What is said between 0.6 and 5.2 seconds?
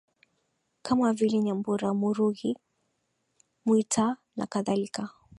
kama vile Nyambura Murughi Mwita nakadhalika